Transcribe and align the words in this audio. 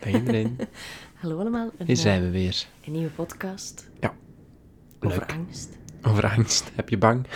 dag 0.00 0.12
iedereen. 0.14 0.58
hallo 1.20 1.38
allemaal. 1.38 1.70
Een, 1.78 1.86
Hier 1.86 1.96
eh, 1.96 2.02
zijn 2.02 2.22
we 2.22 2.30
weer. 2.30 2.66
een 2.84 2.92
nieuwe 2.92 3.10
podcast 3.10 3.90
Ja, 4.00 4.14
over 5.00 5.18
leuk. 5.18 5.32
angst. 5.32 5.68
Over 6.02 6.26
angst. 6.30 6.70
Heb 6.74 6.88
je 6.88 6.98
bang? 6.98 7.26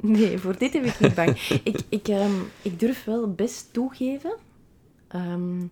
Nee, 0.00 0.38
voor 0.38 0.58
dit 0.58 0.72
heb 0.72 0.84
ik 0.84 1.00
niet 1.00 1.14
bang. 1.14 1.40
ik, 1.64 1.80
ik, 1.88 2.08
ehm, 2.08 2.32
ik 2.62 2.80
durf 2.80 3.04
wel 3.04 3.32
best 3.34 3.72
toegeven, 3.72 4.36
ehm, 5.08 5.66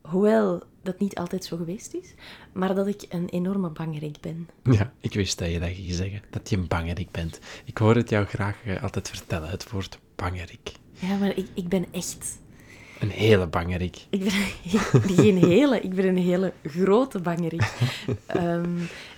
hoewel 0.00 0.62
dat 0.82 0.98
niet 0.98 1.14
altijd 1.14 1.44
zo 1.44 1.56
geweest 1.56 1.94
is, 1.94 2.14
maar 2.52 2.74
dat 2.74 2.86
ik 2.86 3.04
een 3.08 3.28
enorme 3.28 3.68
bangerik 3.70 4.20
ben. 4.20 4.48
Ja, 4.62 4.92
ik 5.00 5.12
wist 5.14 5.38
dat 5.38 5.50
je 5.50 5.58
dat 5.60 5.68
ging 5.68 5.92
zeggen. 5.92 6.22
Dat 6.30 6.50
je 6.50 6.56
een 6.56 6.66
bangerik 6.68 7.10
bent. 7.10 7.38
Ik 7.64 7.78
hoor 7.78 7.94
het 7.94 8.08
jou 8.10 8.26
graag 8.26 8.56
eh, 8.64 8.82
altijd 8.82 9.08
vertellen, 9.08 9.48
het 9.50 9.70
woord 9.70 9.98
bangerik. 10.16 10.72
Ja, 10.92 11.16
maar 11.16 11.36
ik, 11.36 11.46
ik 11.54 11.68
ben 11.68 11.84
echt... 11.90 12.38
Een 13.00 13.10
hele 13.10 13.46
bangerik. 13.46 14.06
Ik 14.10 14.20
ben 14.20 14.32
geen 15.16 15.36
hele, 15.36 15.80
ik 15.80 15.94
ben 15.94 16.04
een 16.08 16.16
hele 16.16 16.52
grote 16.64 17.18
bangerik. 17.20 17.72
Ehm, 18.26 18.68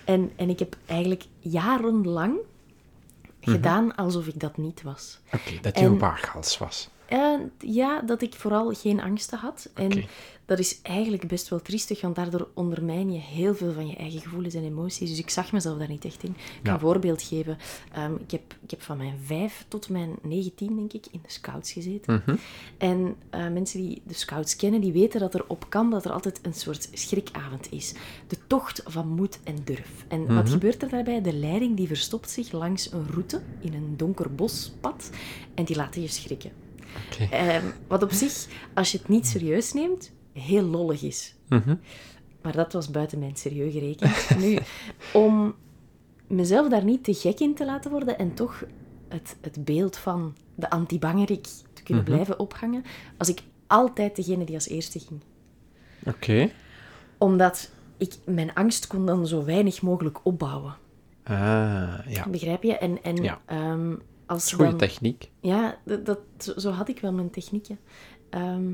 en, 0.05 0.31
en 0.35 0.49
ik 0.49 0.59
heb 0.59 0.75
eigenlijk 0.85 1.23
jarenlang 1.39 2.35
gedaan 3.41 3.95
alsof 3.95 4.27
ik 4.27 4.39
dat 4.39 4.57
niet 4.57 4.81
was. 4.81 5.19
Oké, 5.33 5.59
dat 5.61 5.77
je 5.77 5.85
En- 5.85 5.91
een 5.91 5.99
waaghals 5.99 6.57
was. 6.57 6.89
Ja, 7.59 8.01
dat 8.01 8.21
ik 8.21 8.33
vooral 8.35 8.73
geen 8.73 9.01
angsten 9.01 9.37
had. 9.37 9.69
En 9.73 10.03
dat 10.45 10.59
is 10.59 10.81
eigenlijk 10.81 11.27
best 11.27 11.49
wel 11.49 11.61
triestig, 11.61 12.01
want 12.01 12.15
daardoor 12.15 12.47
ondermijn 12.53 13.11
je 13.11 13.19
heel 13.19 13.55
veel 13.55 13.73
van 13.73 13.87
je 13.87 13.95
eigen 13.95 14.21
gevoelens 14.21 14.53
en 14.53 14.63
emoties. 14.63 15.09
Dus 15.09 15.19
ik 15.19 15.29
zag 15.29 15.51
mezelf 15.51 15.77
daar 15.77 15.87
niet 15.89 16.05
echt 16.05 16.23
in. 16.23 16.29
Ik 16.29 16.35
kan 16.35 16.59
Ja. 16.63 16.73
een 16.73 16.79
voorbeeld 16.79 17.21
geven. 17.21 17.57
Ehm, 17.93 18.13
ik, 18.13 18.31
heb, 18.31 18.55
ik 18.63 18.69
heb 18.71 18.81
van 18.81 18.97
mijn 18.97 19.17
vijf 19.23 19.65
tot 19.67 19.89
mijn 19.89 20.15
negentien, 20.21 20.75
denk 20.75 20.93
ik, 20.93 21.05
in 21.11 21.19
de 21.23 21.31
scouts 21.31 21.71
gezeten. 21.71 22.23
Mhm. 22.25 22.35
En 22.77 23.15
eh, 23.29 23.47
mensen 23.47 23.79
die 23.81 24.01
de 24.07 24.13
scouts 24.13 24.55
kennen, 24.55 24.81
die 24.81 24.91
weten 24.93 25.19
dat 25.19 25.33
er 25.33 25.43
op 25.47 25.65
kamp 25.69 25.91
dat 25.91 26.05
er 26.05 26.11
altijd 26.11 26.39
een 26.41 26.53
soort 26.53 26.89
schrikavond 26.93 27.71
is. 27.71 27.93
De 28.27 28.37
tocht 28.47 28.81
van 28.85 29.07
moed 29.07 29.39
en 29.43 29.55
durf. 29.63 30.05
En 30.07 30.19
wat 30.19 30.43
Mhm. 30.43 30.51
gebeurt 30.53 30.81
er 30.83 30.89
daarbij? 30.89 31.21
De 31.21 31.33
leiding 31.33 31.77
die 31.77 31.87
verstopt 31.87 32.29
zich 32.29 32.51
langs 32.51 32.91
een 32.91 33.07
route 33.11 33.41
in 33.61 33.73
een 33.73 33.93
donker 33.97 34.35
bospad 34.35 35.09
en 35.55 35.65
die 35.65 35.75
laten 35.75 36.01
je 36.01 36.07
schrikken. 36.07 36.51
Ehm, 37.31 37.65
wat 37.87 38.03
op 38.03 38.11
zich, 38.11 38.47
als 38.73 38.91
je 38.91 38.97
het 38.97 39.07
niet 39.07 39.27
serieus 39.27 39.73
neemt, 39.73 40.11
heel 40.33 40.63
lollig 40.63 41.01
is. 41.03 41.35
Mhm. 41.49 41.75
Maar 42.41 42.53
dat 42.55 42.73
was 42.73 42.91
buiten 42.91 43.19
mijn 43.19 43.35
serieus 43.35 43.71
gerekend. 43.73 44.29
Nu, 44.43 44.57
om 45.13 45.55
mezelf 46.27 46.69
daar 46.69 46.83
niet 46.83 47.03
te 47.03 47.13
gek 47.13 47.39
in 47.39 47.55
te 47.55 47.65
laten 47.65 47.91
worden 47.91 48.17
en 48.17 48.33
toch 48.33 48.63
het, 49.07 49.35
het 49.41 49.65
beeld 49.65 49.97
van 49.97 50.35
de 50.55 50.69
anti-bangerik 50.69 51.43
te 51.73 51.83
kunnen 51.83 52.03
Mhm. 52.03 52.13
blijven 52.13 52.39
ophangen, 52.39 52.83
was 53.17 53.29
ik 53.29 53.41
altijd 53.67 54.15
degene 54.15 54.43
die 54.45 54.55
als 54.55 54.67
eerste 54.67 54.99
ging. 54.99 55.21
Oké. 56.05 56.49
Omdat 57.17 57.71
ik 57.97 58.13
mijn 58.25 58.53
angst 58.53 58.87
kon 58.87 59.05
dan 59.05 59.27
zo 59.27 59.43
weinig 59.45 59.81
mogelijk 59.81 60.19
opbouwen. 60.23 60.75
Ah, 61.23 61.99
ja. 62.07 62.27
Begrijp 62.29 62.63
je? 62.63 62.77
En, 62.77 63.03
en 63.03 63.15
Ja. 63.15 63.41
ehm, 63.45 63.95
als 64.33 64.51
Goede 64.53 64.69
dan- 64.69 64.77
techniek. 64.79 65.29
Ja, 65.39 65.77
dat, 65.85 66.05
dat, 66.05 66.19
zo- 66.57 66.69
had 66.71 66.87
ik 66.89 66.99
wel 66.99 67.13
mijn 67.13 67.29
technieken. 67.29 67.79
Ehm, 68.29 68.71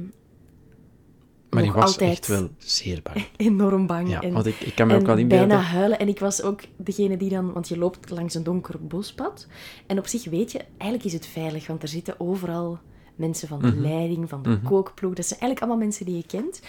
Maar 1.49 1.65
nog 1.65 1.73
was 1.75 1.85
altijd 1.85 2.09
echt 2.11 2.27
wel 2.27 2.49
zeer 2.57 3.01
bang. 3.01 3.25
enorm 3.37 3.87
bang. 3.87 4.09
Ja, 4.09 4.21
en, 4.21 4.33
want 4.33 4.45
ik, 4.45 4.59
ik 4.59 4.75
kan 4.75 4.87
me 4.87 4.95
ook 4.95 5.05
wel 5.05 5.17
inbeelden. 5.17 5.47
bijna 5.47 5.63
huilen. 5.63 5.99
En 5.99 6.07
ik 6.07 6.19
was 6.19 6.41
ook 6.41 6.61
degene 6.77 7.17
die 7.17 7.29
dan... 7.29 7.53
Want 7.53 7.67
je 7.67 7.77
loopt 7.77 8.09
langs 8.09 8.33
een 8.33 8.43
donker 8.43 8.75
bospad. 8.87 9.47
En 9.87 9.97
op 9.97 10.07
zich 10.07 10.23
weet 10.25 10.51
je, 10.51 10.59
eigenlijk 10.77 11.03
is 11.03 11.13
het 11.13 11.25
veilig. 11.25 11.67
Want 11.67 11.81
er 11.81 11.87
zitten 11.87 12.19
overal 12.19 12.79
mensen 13.15 13.47
van 13.47 13.59
de 13.61 13.67
Mhm. 13.67 13.79
leiding, 13.81 14.29
van 14.29 14.43
de 14.43 14.59
kookploeg. 14.61 15.13
Dat 15.13 15.25
zijn 15.25 15.39
eigenlijk 15.39 15.61
allemaal 15.61 15.87
mensen 15.87 16.05
die 16.05 16.15
je 16.15 16.25
kent. 16.25 16.61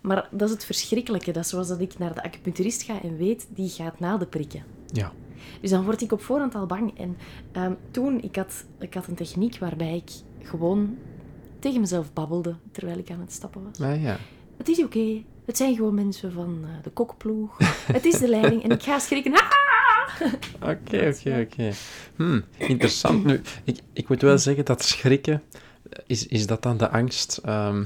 Maar 0.00 0.28
dat 0.30 0.48
is 0.48 0.54
het 0.54 0.64
verschrikkelijke. 0.64 1.32
Dat 1.32 1.44
is 1.44 1.50
zoals 1.50 1.68
dat 1.68 1.80
ik 1.80 1.98
naar 1.98 2.14
de 2.14 2.22
acupuncturist 2.22 2.82
ga 2.82 3.02
en 3.02 3.16
weet, 3.16 3.46
die 3.54 3.68
gaat 3.68 3.98
naalden 4.00 4.28
prikken. 4.28 4.62
Ja. 4.92 5.12
Dus 5.60 5.70
dan 5.70 5.84
word 5.84 6.02
ik 6.02 6.12
op 6.12 6.22
voorhand 6.22 6.54
al 6.54 6.66
bang. 6.66 6.98
En 6.98 7.16
ehm, 7.52 7.72
toen, 7.90 8.22
ik 8.22 8.36
had, 8.36 8.64
ik 8.78 8.94
had 8.94 9.06
een 9.06 9.14
techniek 9.14 9.58
waarbij 9.58 9.96
ik 9.96 10.10
gewoon 10.42 10.96
tegen 11.58 11.80
mezelf 11.80 12.12
babbelde 12.12 12.54
terwijl 12.72 12.98
ik 12.98 13.10
aan 13.10 13.20
het 13.20 13.32
stappen 13.32 13.62
was. 13.64 13.86
Ah, 13.88 14.02
ja. 14.02 14.16
Het 14.56 14.68
is 14.68 14.82
oké. 14.82 15.22
Het 15.44 15.56
zijn 15.56 15.74
gewoon 15.74 15.94
mensen 15.94 16.32
van 16.32 16.58
eh, 16.62 16.68
de 16.82 16.90
kokploeg. 16.90 17.58
Het 17.92 18.04
is 18.04 18.18
de 18.18 18.28
leiding. 18.28 18.62
En 18.62 18.70
ik 18.70 18.82
ga 18.82 18.98
schrikken. 18.98 19.32
Ah! 19.32 19.40
Oké, 20.62 21.14
oké, 21.16 21.46
oké. 21.50 21.72
Hmm, 22.16 22.44
interessant. 22.58 23.24
Nu, 23.24 23.40
ik, 23.64 23.78
ik 23.92 24.08
moet 24.08 24.22
wel 24.22 24.38
zeggen 24.38 24.64
dat 24.64 24.84
schrikken, 24.84 25.42
is, 26.06 26.26
is 26.26 26.46
dat 26.46 26.62
dan 26.62 26.76
de 26.76 26.90
angst? 26.90 27.40
Ehm, 27.44 27.84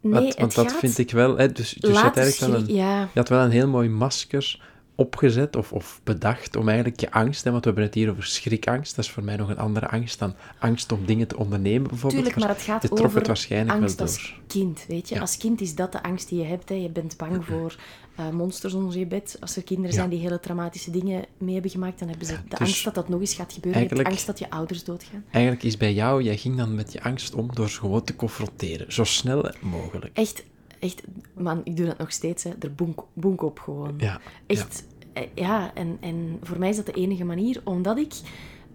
Nee, 0.00 0.24
wat- 0.24 0.34
want 0.38 0.54
dat 0.54 0.70
gaat 0.70 0.78
vind 0.80 0.98
ik 0.98 1.10
wel... 1.10 1.36
Hè, 1.38 1.52
dus 1.52 1.72
dus 1.72 1.90
je, 1.90 1.98
had 1.98 2.16
eigenlijk 2.16 2.52
wel 2.52 2.60
een, 2.60 2.66
schrikken. 2.66 2.86
Ja, 2.86 3.00
je 3.00 3.18
had 3.18 3.28
wel 3.28 3.40
een 3.44 3.50
heel 3.50 3.68
mooi 3.68 3.88
masker 3.88 4.62
opgezet 5.00 5.56
of, 5.56 5.72
of 5.72 6.00
bedacht 6.04 6.56
om 6.56 6.68
eigenlijk 6.68 7.00
je 7.00 7.10
angst, 7.10 7.44
hè, 7.44 7.50
want 7.50 7.64
we 7.64 7.70
hebben 7.70 7.88
het 7.88 7.94
hier 7.98 8.10
over 8.10 8.24
schrikangst, 8.24 8.96
dat 8.96 9.04
is 9.04 9.10
voor 9.10 9.22
mij 9.24 9.36
nog 9.36 9.48
een 9.48 9.58
andere 9.58 9.88
angst 9.88 10.18
dan 10.18 10.34
angst 10.58 10.92
om 10.92 11.06
dingen 11.06 11.26
te 11.28 11.36
ondernemen 11.36 11.88
bijvoorbeeld. 11.88 12.22
tuurlijk, 12.22 12.44
maar 12.46 12.54
het 12.56 12.62
gaat 12.64 12.82
je 12.82 12.90
over 12.90 13.18
het 13.18 13.26
waarschijnlijk 13.26 13.78
angst 13.80 13.98
wel 13.98 14.06
als 14.06 14.16
door. 14.16 14.34
kind, 14.46 14.84
weet 14.88 15.08
je. 15.08 15.14
Ja. 15.14 15.20
Als 15.20 15.36
kind 15.36 15.60
is 15.60 15.74
dat 15.74 15.92
de 15.92 16.02
angst 16.02 16.28
die 16.28 16.38
je 16.38 16.44
hebt. 16.44 16.68
Hè. 16.68 16.74
Je 16.74 16.88
bent 16.90 17.16
bang 17.16 17.44
voor 17.44 17.76
eh, 18.16 18.30
monsters 18.30 18.74
onder 18.74 18.98
je 18.98 19.06
bed. 19.06 19.36
Als 19.40 19.56
er 19.56 19.62
kinderen 19.62 19.90
Ja. 19.90 19.96
zijn 19.96 20.10
die 20.10 20.18
hele 20.18 20.40
traumatische 20.40 20.90
dingen 20.90 21.24
mee 21.38 21.52
hebben 21.52 21.70
gemaakt, 21.70 21.98
dan 21.98 22.08
hebben 22.08 22.26
ze 22.26 22.32
de 22.32 22.48
dus 22.48 22.58
angst 22.58 22.84
dat 22.84 22.94
dat 22.94 23.08
nog 23.08 23.20
eens 23.20 23.34
gaat 23.34 23.52
gebeuren. 23.52 23.80
Je 23.82 23.86
hebt 23.88 23.98
eigenlijk- 23.98 24.08
angst 24.08 24.26
dat 24.26 24.48
je 24.48 24.56
ouders 24.56 24.84
doodgaan. 24.84 25.24
Eigenlijk 25.30 25.64
is 25.64 25.76
bij 25.76 25.92
jou, 25.92 26.22
jij 26.22 26.36
ging 26.36 26.56
dan 26.56 26.74
met 26.74 26.92
je 26.92 27.02
angst 27.02 27.34
om 27.34 27.54
door 27.54 27.68
ze 27.70 27.78
gewoon 27.78 28.04
te 28.04 28.16
confronteren, 28.16 28.92
zo 28.92 29.04
snel 29.04 29.50
mogelijk. 29.60 30.10
Echt, 30.16 30.44
echt, 30.80 31.02
man, 31.34 31.60
ik 31.64 31.76
doe 31.76 31.86
dat 31.86 31.98
nog 31.98 32.12
steeds, 32.12 32.42
hè. 32.44 32.50
Er 32.60 32.74
boenk, 32.74 33.02
boenk 33.12 33.42
op 33.42 33.58
gewoon. 33.58 33.94
Ja, 33.98 34.20
Echt, 34.46 34.84
eh, 35.12 35.22
ja, 35.34 35.74
en, 35.74 35.96
en 36.00 36.38
voor 36.42 36.58
mij 36.58 36.68
is 36.68 36.76
dat 36.76 36.86
de 36.86 36.92
enige 36.92 37.24
manier, 37.24 37.60
omdat 37.64 37.98
ik 37.98 38.12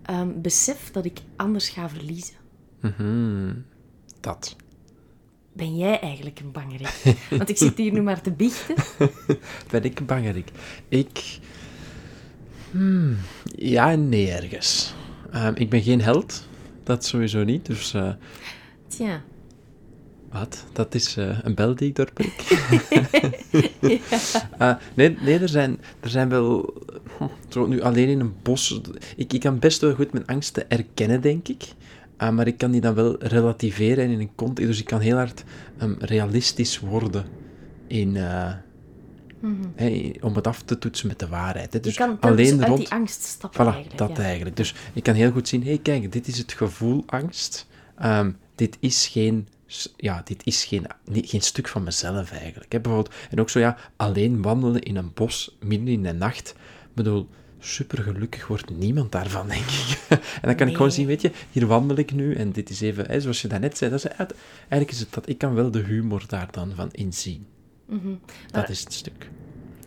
ehm, 0.01 0.29
besef 0.41 0.91
dat 0.91 1.05
ik 1.05 1.19
anders 1.35 1.69
ga 1.69 1.89
verliezen. 1.89 2.35
Mhm. 2.81 3.53
dat. 4.19 4.55
Ben 5.53 5.77
jij 5.77 5.99
eigenlijk 5.99 6.39
een 6.39 6.51
bangerik? 6.51 7.15
Want 7.37 7.49
ik 7.49 7.57
zit 7.57 7.77
hier 7.77 7.91
nu 7.91 8.01
maar 8.01 8.21
te 8.21 8.31
biechten. 8.31 8.75
Ben 9.71 9.83
ik 9.83 9.99
een 9.99 10.05
bangerik? 10.05 10.49
Ik... 10.87 11.39
Hmm, 12.71 13.17
ja 13.55 13.91
en 13.91 14.09
nee 14.09 14.31
ergens. 14.31 14.93
Ehm, 15.31 15.53
ik 15.55 15.69
ben 15.69 15.81
geen 15.81 16.01
held, 16.01 16.47
dat 16.83 17.05
sowieso 17.05 17.43
niet, 17.43 17.65
dus... 17.65 17.93
eh, 17.93 18.13
Tja, 18.87 19.23
Wat? 20.39 20.65
Dat 20.73 20.95
is 20.95 21.17
eh, 21.17 21.39
een 21.43 21.55
bel 21.55 21.75
die 21.75 21.87
ik 21.89 21.95
doorbreek. 21.95 22.33
Ah, 24.57 24.75
nee, 24.93 25.17
nee 25.21 25.39
er, 25.39 25.49
zijn, 25.49 25.79
er 25.99 26.09
zijn 26.09 26.29
wel... 26.29 26.73
hm, 27.17 27.23
Zo 27.49 27.67
nu 27.67 27.81
alleen 27.81 28.07
in 28.07 28.19
een 28.19 28.33
bos... 28.41 28.81
Ik, 29.15 29.33
ik 29.33 29.39
kan 29.39 29.59
best 29.59 29.81
wel 29.81 29.93
goed 29.93 30.11
mijn 30.13 30.25
angsten 30.25 30.69
erkennen, 30.69 31.21
denk 31.21 31.47
ik. 31.47 31.63
Ah, 32.17 32.33
maar 32.35 32.47
ik 32.47 32.57
kan 32.57 32.71
die 32.71 32.81
dan 32.81 32.93
wel 32.93 33.15
relativeren 33.23 34.03
en 34.03 34.09
in 34.11 34.19
een 34.19 34.35
context... 34.35 34.69
Dus 34.69 34.79
ik 34.79 34.85
kan 34.85 34.99
heel 34.99 35.15
hard 35.15 35.43
ehm, 35.77 35.93
realistisch 35.99 36.79
worden 36.79 37.25
in... 37.87 38.15
eh, 38.17 38.51
hè, 39.75 40.11
om 40.21 40.35
het 40.35 40.47
af 40.47 40.61
te 40.61 40.77
toetsen 40.79 41.07
met 41.07 41.19
de 41.19 41.27
waarheid. 41.27 41.73
Hè. 41.73 41.79
Dus 41.79 41.97
Mhm. 41.99 42.09
je 42.11 42.17
kan 42.19 42.31
alleen 42.31 42.65
rond... 42.65 42.77
die 42.79 42.89
angst 42.91 43.23
stappen 43.23 43.63
Voilà, 43.65 43.67
eigenlijk. 43.73 43.97
dat 43.97 44.17
ja. 44.17 44.23
eigenlijk. 44.23 44.57
Dus 44.57 44.75
ik 44.93 45.03
kan 45.03 45.13
heel 45.13 45.31
goed 45.31 45.47
zien, 45.47 45.63
hé, 45.63 45.77
kijk, 45.77 46.11
dit 46.11 46.27
is 46.27 46.37
het 46.37 46.53
gevoel 46.53 47.03
angst. 47.05 47.67
Ehm, 47.97 48.31
dit 48.55 48.77
is 48.79 49.07
geen, 49.07 49.47
ja, 49.95 50.21
dit 50.25 50.41
is 50.45 50.65
geen, 50.65 50.85
niet, 51.05 51.29
geen 51.29 51.41
stuk 51.41 51.67
van 51.67 51.83
mezelf 51.83 52.31
eigenlijk. 52.31 52.71
Hè. 52.71 52.79
Bijvoorbeeld, 52.79 53.15
en 53.29 53.39
ook 53.39 53.49
zo, 53.49 53.59
ja, 53.59 53.77
alleen 53.95 54.41
wandelen 54.41 54.81
in 54.81 54.95
een 54.95 55.11
bos 55.13 55.55
midden 55.59 55.87
in 55.87 56.03
de 56.03 56.13
nacht. 56.13 56.49
Ik 56.89 56.93
bedoel, 56.95 57.27
super 57.59 58.03
gelukkig 58.03 58.47
wordt 58.47 58.69
niemand 58.69 59.11
daarvan, 59.11 59.47
denk 59.55 59.65
ik. 59.65 59.97
en 60.09 60.19
dan 60.41 60.55
kan 60.55 60.67
ik 60.67 60.75
gewoon 60.75 60.91
zien, 60.91 61.05
weet 61.07 61.21
je, 61.21 61.31
hier 61.51 61.67
wandel 61.67 61.97
ik 61.97 62.11
nu 62.13 62.33
en 62.35 62.51
dit 62.51 62.69
is 62.69 62.81
even, 62.81 63.05
hè, 63.05 63.19
zoals 63.21 63.41
je 63.41 63.47
daarnet 63.47 63.77
zei, 63.77 63.91
dat 63.91 64.05
is, 64.05 64.11
eigenlijk 64.11 64.91
is 64.91 64.99
het 64.99 65.13
dat, 65.13 65.29
ik 65.29 65.37
kan 65.37 65.53
wel 65.53 65.71
de 65.71 65.79
humor 65.83 66.23
daar 66.27 66.47
dan 66.51 66.71
van 66.75 66.89
inzien. 66.91 67.45
Dat 67.87 67.99
Mhm. 68.01 68.13
Maar- 68.51 68.69
is 68.69 68.79
het 68.79 68.93
stuk. 68.93 69.29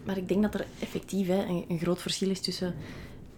Maar 0.05 0.17
ik 0.17 0.29
denk 0.29 0.43
dat 0.43 0.55
er 0.55 0.67
effectief 0.81 1.27
hè, 1.27 1.45
een, 1.45 1.65
een 1.69 1.79
groot 1.79 2.03
verschil 2.03 2.31
is 2.31 2.41
tussen 2.41 2.75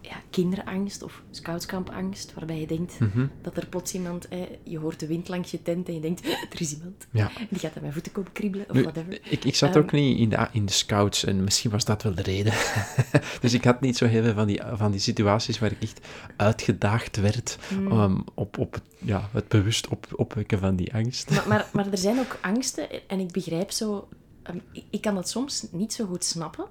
ja, 0.01 0.17
kinderangst 0.31 1.03
of 1.03 1.23
scoutskampangst, 1.31 2.35
waarbij 2.35 2.61
je 2.61 2.67
denkt 2.67 2.99
Mhm. 3.01 3.27
dat 3.43 3.57
er 3.57 3.67
plots 3.67 3.95
iemand, 3.95 4.29
je 4.65 4.79
hoort 4.79 5.01
de 5.01 5.07
wind 5.07 5.29
langs 5.29 5.51
je 5.51 5.63
tent 5.63 5.89
en 5.89 5.95
je 5.95 6.01
denkt, 6.01 6.25
er 6.27 6.61
is 6.61 6.73
iemand, 6.73 7.07
Ja. 7.11 7.31
die 7.51 7.59
gaat 7.59 7.75
aan 7.77 7.81
mijn 7.81 7.93
voeten 7.93 8.13
komen 8.13 8.33
kriebelen 8.33 8.69
of 8.69 8.75
Nu, 8.77 8.83
whatever. 8.83 9.13
ik, 9.31 9.45
ik 9.45 9.55
zat 9.55 9.69
Ehm, 9.69 9.79
ook 9.79 9.93
niet 9.93 10.19
in 10.19 10.29
de, 10.29 10.49
in 10.53 10.67
de 10.67 10.73
scouts 10.73 11.25
en 11.25 11.45
misschien 11.45 11.71
was 11.71 11.85
dat 11.85 12.03
wel 12.03 12.15
de 12.15 12.23
reden. 12.23 12.53
dus 13.41 13.53
ik 13.53 13.65
had 13.65 13.81
niet 13.81 13.97
zo 13.97 14.07
heel 14.07 14.23
veel 14.23 14.35
van 14.35 14.47
die, 14.47 14.61
van 14.73 14.91
die 14.91 15.01
situaties 15.01 15.59
waar 15.59 15.71
ik 15.73 15.83
echt 15.83 16.07
uitgedaagd 16.37 17.17
werd 17.17 17.59
Hmm. 17.69 17.93
um, 17.93 18.25
op, 18.35 18.59
op 18.59 18.73
het- 18.75 18.83
ja, 18.99 19.29
het 19.33 19.49
bewust 19.49 19.89
op, 19.89 20.07
opwekken 20.17 20.59
van 20.59 20.77
die 20.77 20.95
angst. 20.95 21.31
Maar, 21.31 21.49
maar, 21.49 21.69
maar 21.73 21.87
er 21.91 21.99
zijn 21.99 22.19
ook 22.19 22.39
angsten 22.43 23.09
en 23.09 23.21
ik 23.21 23.33
begrijp 23.33 23.71
zo, 23.71 24.09
ehm, 24.43 24.59
ik, 24.73 24.85
ik 24.91 25.01
kan 25.01 25.15
dat 25.15 25.29
soms 25.29 25.67
niet 25.71 25.93
zo 25.93 26.07
goed 26.07 26.25
snappen. 26.25 26.65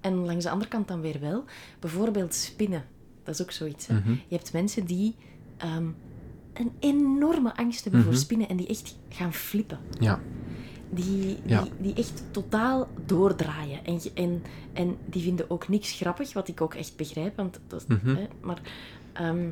En 0.00 0.14
langs 0.24 0.44
de 0.44 0.50
andere 0.50 0.70
kant 0.70 0.88
dan 0.88 1.00
weer 1.00 1.20
wel. 1.20 1.44
Bijvoorbeeld 1.80 2.34
spinnen, 2.34 2.84
dat 3.22 3.34
is 3.34 3.42
ook 3.42 3.50
zoiets. 3.50 3.86
Hè. 3.86 3.94
Mhm. 3.94 4.10
Je 4.10 4.36
hebt 4.36 4.52
mensen 4.52 4.84
die 4.86 5.14
ehm, 5.56 5.86
een 6.52 6.72
enorme 6.78 7.56
angst 7.56 7.82
hebben 7.82 8.00
Mhm. 8.00 8.08
voor 8.10 8.18
spinnen 8.18 8.48
en 8.48 8.56
die 8.56 8.66
echt 8.66 8.98
gaan 9.08 9.32
flippen. 9.32 9.78
Ja, 10.00 10.20
Die, 10.90 11.06
die, 11.16 11.38
Ja. 11.46 11.64
die 11.80 11.94
echt 11.94 12.22
totaal 12.30 12.88
doordraaien. 13.06 13.84
En, 13.84 14.00
en, 14.14 14.42
en 14.72 14.96
die 15.06 15.22
vinden 15.22 15.50
ook 15.50 15.68
niks 15.68 15.92
grappig, 15.92 16.32
wat 16.32 16.48
ik 16.48 16.60
ook 16.60 16.74
echt 16.74 16.96
begrijp. 16.96 17.36
Want 17.36 17.60
dat, 17.66 17.88
Mhm. 17.88 18.14
hè, 18.16 18.26
maar, 18.40 18.60
ehm, 19.18 19.48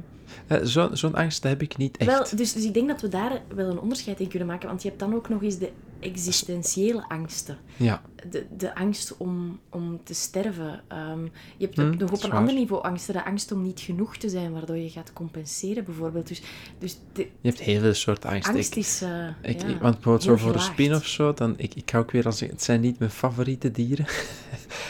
Eh, 0.47 0.63
zo- 0.65 0.95
zo'n 0.95 1.15
angst 1.15 1.43
heb 1.43 1.63
ik 1.63 1.77
niet 1.77 1.97
echt. 1.97 2.11
wel, 2.11 2.37
dus, 2.37 2.53
dus 2.53 2.65
ik 2.65 2.75
denk 2.75 2.89
dat 2.89 3.01
we 3.01 3.09
daar 3.09 3.43
wel 3.55 3.71
een 3.71 3.79
onderscheid 3.81 4.21
in 4.21 4.29
kunnen 4.29 4.49
maken. 4.49 4.69
Want 4.69 4.83
je 4.83 4.89
hebt 4.89 5.01
dan 5.01 5.15
ook 5.15 5.29
nog 5.29 5.43
eens 5.43 5.59
de 5.59 5.71
existentiële 6.01 7.09
angsten. 7.09 7.59
Ja, 7.77 8.03
De, 8.31 8.47
de 8.57 8.75
angst 8.75 9.17
om, 9.17 9.61
om 9.71 10.01
te 10.05 10.15
sterven. 10.15 10.83
Ehm, 10.89 11.23
je 11.57 11.65
hebt 11.65 11.77
Hmm, 11.77 11.87
ook 11.93 11.99
nog 11.99 12.13
op 12.13 12.23
een 12.23 12.33
ander 12.33 12.55
niveau 12.55 12.83
angsten. 12.83 13.15
De 13.15 13.25
angst 13.25 13.53
om 13.53 13.63
niet 13.63 13.81
genoeg 13.81 14.17
te 14.17 14.29
zijn, 14.29 14.53
waardoor 14.53 14.77
je 14.77 14.91
gaat 14.91 15.13
compenseren, 15.13 15.85
bijvoorbeeld. 15.85 16.29
Dus, 16.29 16.43
dus 16.79 16.99
de 17.13 17.23
je 17.41 17.49
hebt 17.49 17.61
heel 17.61 17.81
veel 17.81 17.95
soorten 17.95 18.31
angst. 18.31 18.49
angst 18.49 18.71
Ik- 18.71 18.77
is... 18.77 19.03
eh, 19.03 19.27
Ik, 19.43 19.61
ja, 19.61 19.67
ik- 19.67 19.81
want 19.81 19.95
bijvoorbeeld 19.95 20.23
zo 20.23 20.37
voor 20.37 20.47
een 20.55 20.61
gelaagd. 20.61 20.73
spin 20.73 20.95
of 20.95 21.07
zo, 21.07 21.33
dan, 21.35 21.55
ik, 21.57 21.75
ik 21.75 21.91
ga 21.91 21.99
ook 21.99 22.11
weer 22.11 22.25
als 22.27 22.41
het 22.41 22.63
zijn 22.63 22.81
niet 22.81 22.99
mijn 22.99 23.11
favoriete 23.11 23.71
dieren. 23.71 24.07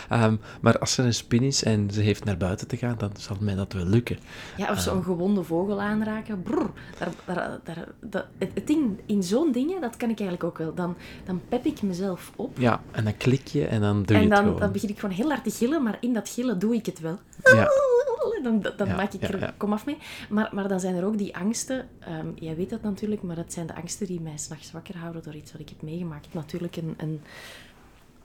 Ehm, 0.09 0.37
maar 0.61 0.79
als 0.79 0.99
er 0.99 1.05
een 1.05 1.15
spin 1.15 1.43
is 1.43 1.63
en 1.65 1.91
ze 1.91 2.01
heeft 2.01 2.25
naar 2.25 2.37
buiten 2.37 2.67
te 2.69 2.77
gaan, 2.77 2.95
dan 2.99 3.11
zal 3.19 3.37
mij 3.41 3.55
dat 3.55 3.73
wel 3.73 3.85
lukken. 3.87 4.19
Ja, 4.57 4.71
of 4.71 4.79
zo'n 4.81 5.03
gewonde 5.03 5.43
vogel 5.43 5.81
aanraken. 5.81 6.43
Brrr, 6.43 6.71
daar, 6.99 7.09
daar, 7.25 7.59
daar, 7.65 7.89
dat, 8.01 8.27
het, 8.39 8.51
het 8.55 8.67
ding, 8.67 9.01
in 9.07 9.23
zo'n 9.23 9.53
dingen, 9.53 9.81
dat 9.81 9.97
kan 9.97 10.11
ik 10.11 10.21
eigenlijk 10.21 10.45
ook 10.45 10.59
wel. 10.59 10.75
Dan, 10.75 10.97
dan 11.25 11.41
pep 11.49 11.65
ik 11.65 11.83
mezelf 11.83 12.33
op. 12.37 12.59
Ja, 12.59 12.81
en 12.91 13.05
dan 13.05 13.17
klik 13.17 13.47
je 13.47 13.67
en 13.67 13.81
dan 13.81 14.03
doe 14.03 14.17
je 14.17 14.23
en 14.23 14.29
het 14.29 14.31
dan, 14.31 14.45
gewoon. 14.45 14.61
dan 14.61 14.73
begin 14.73 14.89
ik 14.89 14.99
gewoon 14.99 15.15
heel 15.15 15.29
hard 15.29 15.45
te 15.45 15.51
gillen, 15.51 15.83
maar 15.83 15.97
in 16.01 16.13
dat 16.13 16.29
gillen 16.29 16.59
doe 16.59 16.75
ik 16.75 16.87
het 16.87 17.01
wel. 17.01 17.19
Ja. 17.43 17.69
Dan, 18.43 18.67
dan 18.77 18.87
Ja, 18.87 18.97
maak 18.97 19.13
ik 19.13 19.23
er 19.23 19.39
ja. 19.39 19.55
kom 19.57 19.73
af 19.73 19.87
mee. 19.87 19.97
Maar, 20.29 20.49
maar 20.53 20.69
dan 20.69 20.81
zijn 20.81 20.95
er 20.97 21.05
ook 21.05 21.19
die 21.19 21.37
angsten. 21.37 21.89
ehm, 21.99 22.27
jij 22.35 22.57
weet 22.57 22.71
dat 22.71 22.83
natuurlijk, 22.83 23.23
maar 23.23 23.37
dat 23.37 23.53
zijn 23.53 23.67
de 23.67 23.75
angsten 23.75 24.07
die 24.07 24.21
mij 24.21 24.37
s'nachts 24.37 24.73
wakker 24.73 24.97
houden 24.97 25.23
door 25.23 25.35
iets 25.35 25.53
wat 25.53 25.61
ik 25.61 25.69
heb 25.69 25.83
meegemaakt. 25.83 26.35
Natuurlijk 26.35 26.77
een, 26.77 26.95
een, 26.97 27.21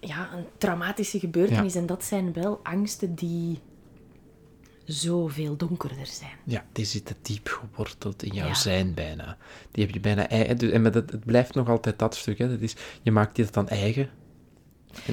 ja, 0.01 0.33
een 0.33 0.45
traumatische 0.57 1.19
gebeurtenis. 1.19 1.75
En 1.75 1.85
dat 1.85 2.03
zijn 2.03 2.33
wel 2.33 2.59
angsten 2.63 3.15
die 3.15 3.59
zoveel 4.85 5.55
donkerder 5.57 6.05
zijn. 6.05 6.31
Ja, 6.45 6.65
die 6.71 6.85
zitten 6.85 7.15
diep 7.21 7.47
geworteld 7.47 8.23
in 8.23 8.33
jouw 8.33 8.47
Ja. 8.47 8.53
zijn 8.53 8.93
bijna. 8.93 9.37
Die 9.71 9.85
heb 9.85 9.93
je 9.93 9.99
bijna 9.99 10.27
eigen. 10.29 10.57
dus- 10.57 10.71
En 10.71 10.81
met 10.81 10.93
het, 10.93 11.11
het 11.11 11.25
blijft 11.25 11.55
nog 11.55 11.69
altijd 11.69 11.99
dat 11.99 12.15
stuk. 12.15 12.37
Hè. 12.37 12.49
Dat 12.49 12.59
is, 12.61 12.75
je 13.01 13.11
maakt 13.11 13.35
dit 13.35 13.53
dan 13.53 13.67
eigen. 13.67 14.09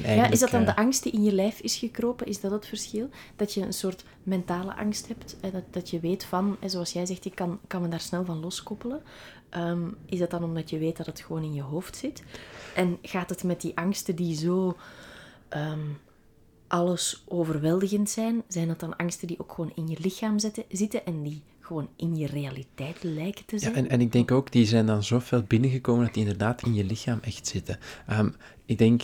Ja, 0.03 0.29
is 0.29 0.39
dat 0.39 0.49
dan 0.49 0.61
eh, 0.61 0.67
de 0.67 0.75
angst 0.75 1.03
die 1.03 1.11
in 1.11 1.23
je 1.23 1.33
lijf 1.33 1.59
is 1.59 1.75
gekropen? 1.75 2.27
Is 2.27 2.39
dat 2.39 2.51
het 2.51 2.65
verschil? 2.67 3.09
Dat 3.35 3.53
je 3.53 3.61
een 3.61 3.73
soort 3.73 4.03
mentale 4.23 4.75
angst 4.75 5.07
hebt? 5.07 5.37
Hè? 5.41 5.51
Dat, 5.51 5.63
dat 5.71 5.89
je 5.89 5.99
weet 5.99 6.23
van, 6.25 6.57
hè, 6.59 6.69
zoals 6.69 6.93
jij 6.93 7.05
zegt, 7.05 7.25
ik 7.25 7.35
kan, 7.35 7.59
kan 7.67 7.81
me 7.81 7.87
daar 7.87 7.99
snel 7.99 8.25
van 8.25 8.39
loskoppelen. 8.39 9.01
Ehm, 9.49 9.87
is 10.05 10.19
dat 10.19 10.31
dan 10.31 10.43
omdat 10.43 10.69
je 10.69 10.77
weet 10.77 10.97
dat 10.97 11.05
het 11.05 11.19
gewoon 11.19 11.43
in 11.43 11.53
je 11.53 11.61
hoofd 11.61 11.95
zit? 11.95 12.23
En 12.75 12.97
gaat 13.01 13.29
het 13.29 13.43
met 13.43 13.61
die 13.61 13.77
angsten 13.77 14.15
die 14.15 14.35
zo 14.35 14.77
ehm, 15.49 15.79
alles 16.67 17.23
overweldigend 17.27 18.09
zijn, 18.09 18.43
zijn 18.47 18.67
dat 18.67 18.79
dan 18.79 18.95
angsten 18.95 19.27
die 19.27 19.39
ook 19.39 19.53
gewoon 19.53 19.71
in 19.75 19.87
je 19.87 19.97
lichaam 19.99 20.39
zitten, 20.39 20.63
zitten 20.69 21.05
en 21.05 21.23
die 21.23 21.41
gewoon 21.59 21.89
in 21.95 22.15
je 22.15 22.27
realiteit 22.27 23.03
lijken 23.03 23.45
te 23.45 23.55
Ja, 23.55 23.61
zijn? 23.61 23.75
en, 23.75 23.89
en 23.89 24.01
ik 24.01 24.11
denk 24.11 24.31
ook, 24.31 24.51
die 24.51 24.65
zijn 24.65 24.85
dan 24.85 25.03
zoveel 25.03 25.41
binnengekomen 25.43 26.05
dat 26.05 26.13
die 26.13 26.23
inderdaad 26.23 26.61
in 26.61 26.73
je 26.73 26.83
lichaam 26.83 27.19
echt 27.21 27.47
zitten. 27.47 27.79
Ehm, 28.07 28.29
ik 28.65 28.77
denk, 28.77 29.01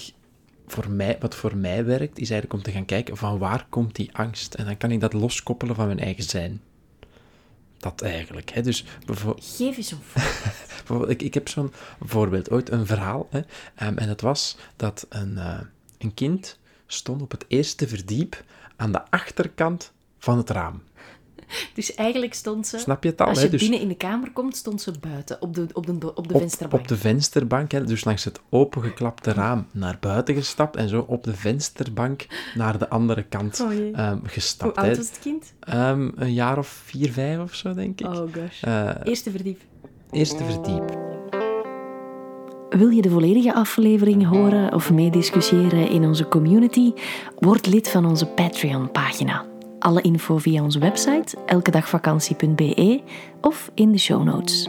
voor 0.68 0.90
mij, 0.90 1.18
wat 1.20 1.36
voor 1.36 1.58
mij 1.58 1.86
werkt, 1.86 2.20
is 2.20 2.30
eigenlijk 2.30 2.54
om 2.54 2.62
te 2.62 2.72
gaan 2.72 2.86
kijken 2.86 3.18
van 3.18 3.38
waar 3.38 3.66
komt 3.70 3.96
die 3.96 4.10
angst? 4.18 4.54
En 4.54 4.66
dan 4.66 4.78
kan 4.78 4.92
ik 4.92 5.00
dat 5.00 5.14
loskoppelen 5.14 5.76
van 5.76 5.86
mijn 5.86 6.00
eigen 6.00 6.24
zijn. 6.24 6.62
Dat 7.78 8.02
eigenlijk. 8.02 8.50
Hè? 8.50 8.62
Dus 8.62 8.86
Geef 9.40 9.78
eens 9.78 9.92
een 9.92 10.00
voorbeeld. 10.84 11.12
ik, 11.16 11.22
ik 11.22 11.34
heb 11.34 11.48
zo'n 11.48 11.74
voorbeeld, 12.02 12.52
ooit 12.52 12.72
een 12.72 12.86
verhaal. 12.86 13.28
Hè? 13.30 13.42
Ehm, 13.76 13.98
en 13.98 14.08
dat 14.08 14.22
was 14.22 14.58
dat 14.76 15.06
een, 15.10 15.38
eh, 15.38 15.60
een 15.98 16.14
kind 16.14 16.60
stond 16.88 17.22
op 17.22 17.32
het 17.32 17.46
eerste 17.48 17.88
verdiep 17.88 18.44
aan 18.76 18.92
de 18.92 19.10
achterkant 19.10 19.92
van 20.20 20.38
het 20.38 20.50
raam. 20.50 20.82
Dus 21.74 21.96
eigenlijk 21.96 22.34
stond 22.34 22.68
ze... 22.68 22.78
Snap 22.78 23.04
je 23.04 23.10
het 23.10 23.22
al? 23.22 23.28
Als 23.28 23.38
hè? 23.38 23.44
je 23.44 23.50
Dus 23.50 23.62
binnen 23.62 23.80
in 23.80 23.88
de 23.88 23.96
kamer 23.96 24.32
komt, 24.32 24.56
stond 24.56 24.82
ze 24.82 24.92
buiten, 25.00 25.42
op 25.42 25.54
de, 25.56 25.68
op 25.74 25.86
de, 25.86 25.92
op 26.16 26.28
de 26.28 26.34
op, 26.34 26.40
vensterbank. 26.40 26.82
op 26.82 26.88
de 26.88 26.98
vensterbank, 26.98 27.72
hè, 27.72 27.84
dus 27.84 28.04
langs 28.04 28.24
het 28.24 28.40
opengeklapte 28.50 29.34
raam 29.34 29.68
naar 29.72 29.98
buiten 30.00 30.36
gestapt 30.36 30.76
en 30.76 30.90
zo 30.90 31.06
op 31.08 31.24
de 31.24 31.34
vensterbank 31.36 32.26
naar 32.56 32.78
de 32.78 32.90
andere 32.90 33.24
kant 33.24 33.60
Oh 33.62 33.72
ehm, 33.72 34.18
Hoe 34.20 34.30
gestapt. 34.30 34.78
oud 34.78 34.98
was 34.98 35.08
het 35.08 35.20
kind? 35.22 35.54
Ehm, 35.60 36.10
een 36.16 36.34
jaar 36.34 36.58
of 36.58 36.68
vier, 36.68 37.12
vijf 37.12 37.40
of 37.40 37.54
zo, 37.56 37.74
denk 37.74 38.00
ik. 38.00 38.08
Oh 38.08 38.16
gosh. 38.16 38.64
Eh, 38.64 38.90
Eerste 39.04 39.32
verdiep. 39.32 39.62
eerste 40.12 40.44
verdiep. 40.44 40.98
Wil 42.70 42.90
je 42.90 43.02
de 43.02 43.10
volledige 43.10 43.54
aflevering 43.54 44.28
horen 44.28 44.74
of 44.74 44.92
meediscussiëren 44.92 45.90
in 45.90 46.06
onze 46.06 46.28
community? 46.28 46.94
Word 47.40 47.68
lid 47.68 47.90
van 47.90 48.06
onze 48.06 48.26
Patreon-pagina. 48.26 49.46
Alle 49.86 50.02
info 50.02 50.38
via 50.38 50.64
onze 50.64 50.80
website 50.80 51.38
elkedagvakantie.be 51.46 53.02
of 53.42 53.72
in 53.74 53.92
de 53.92 53.98
show 53.98 54.24
notes. 54.24 54.68